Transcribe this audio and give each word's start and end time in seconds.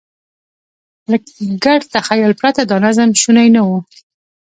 له 1.11 1.17
ګډ 1.63 1.81
تخیل 1.93 2.31
پرته 2.39 2.61
دا 2.69 2.77
نظم 2.85 3.09
شونی 3.21 3.47
نه 3.55 3.61
و. 3.67 3.69